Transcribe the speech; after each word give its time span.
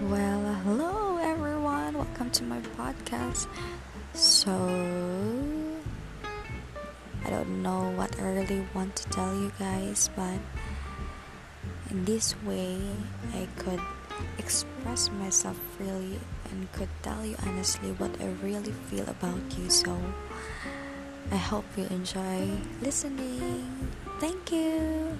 Well, 0.00 0.54
hello 0.62 1.18
everyone, 1.18 1.94
welcome 1.94 2.30
to 2.30 2.44
my 2.44 2.60
podcast. 2.78 3.48
So, 4.14 4.54
I 7.26 7.30
don't 7.30 7.64
know 7.64 7.90
what 7.98 8.14
I 8.20 8.30
really 8.30 8.62
want 8.74 8.94
to 8.94 9.08
tell 9.10 9.34
you 9.34 9.50
guys, 9.58 10.08
but 10.14 10.38
in 11.90 12.04
this 12.04 12.40
way, 12.46 12.78
I 13.34 13.48
could 13.58 13.80
express 14.38 15.10
myself 15.18 15.58
freely 15.76 16.20
and 16.52 16.70
could 16.70 16.90
tell 17.02 17.26
you 17.26 17.34
honestly 17.44 17.90
what 17.98 18.14
I 18.20 18.30
really 18.40 18.70
feel 18.86 19.08
about 19.08 19.42
you. 19.58 19.68
So, 19.68 19.98
I 21.32 21.36
hope 21.42 21.64
you 21.76 21.86
enjoy 21.90 22.46
listening. 22.82 23.66
Thank 24.20 24.52
you. 24.52 25.18